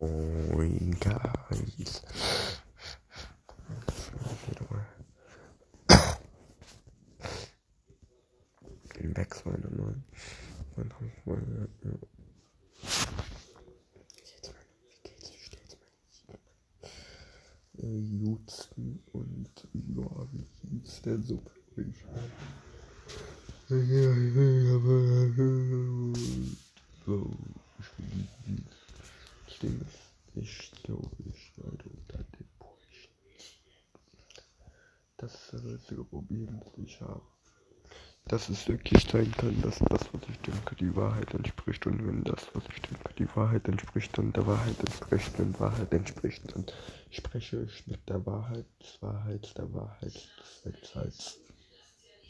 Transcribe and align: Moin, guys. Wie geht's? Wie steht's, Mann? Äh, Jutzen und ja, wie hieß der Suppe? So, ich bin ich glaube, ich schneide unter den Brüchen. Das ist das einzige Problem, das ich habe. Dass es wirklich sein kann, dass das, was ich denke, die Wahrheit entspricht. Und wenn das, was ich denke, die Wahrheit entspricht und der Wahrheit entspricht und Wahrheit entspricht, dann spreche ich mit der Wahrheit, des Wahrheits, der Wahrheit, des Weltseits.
Moin, 0.00 0.96
guys. 0.98 1.20
Wie 1.50 1.70
geht's? 1.76 2.02
Wie 15.28 15.38
steht's, 15.38 15.76
Mann? 15.86 16.38
Äh, 17.76 17.98
Jutzen 18.22 19.02
und 19.12 19.50
ja, 19.74 20.28
wie 20.32 20.46
hieß 20.62 21.02
der 21.02 21.18
Suppe? 21.18 21.50
So, 23.68 23.76
ich 27.78 27.90
bin 27.98 28.64
ich 29.62 30.70
glaube, 30.82 31.10
ich 31.24 31.52
schneide 31.52 31.84
unter 31.88 32.18
den 32.18 32.48
Brüchen. 32.58 33.10
Das 35.16 35.34
ist 35.34 35.52
das 35.52 35.64
einzige 35.64 36.04
Problem, 36.04 36.60
das 36.60 36.78
ich 36.78 37.00
habe. 37.00 37.22
Dass 38.26 38.48
es 38.48 38.68
wirklich 38.68 39.04
sein 39.10 39.30
kann, 39.32 39.60
dass 39.62 39.78
das, 39.78 40.12
was 40.12 40.22
ich 40.28 40.38
denke, 40.38 40.76
die 40.76 40.94
Wahrheit 40.94 41.34
entspricht. 41.34 41.86
Und 41.86 42.06
wenn 42.06 42.22
das, 42.22 42.46
was 42.54 42.64
ich 42.74 42.80
denke, 42.82 43.12
die 43.18 43.36
Wahrheit 43.36 43.66
entspricht 43.66 44.18
und 44.18 44.36
der 44.36 44.46
Wahrheit 44.46 44.78
entspricht 44.78 45.38
und 45.40 45.58
Wahrheit 45.58 45.92
entspricht, 45.92 46.54
dann 46.54 46.64
spreche 47.10 47.62
ich 47.62 47.86
mit 47.86 48.08
der 48.08 48.24
Wahrheit, 48.24 48.66
des 48.80 49.02
Wahrheits, 49.02 49.54
der 49.54 49.72
Wahrheit, 49.72 50.14
des 50.14 50.64
Weltseits. 50.64 51.49